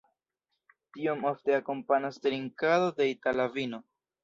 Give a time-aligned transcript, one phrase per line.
[0.95, 3.83] Tion ofte akompanas trinkado de itala vino.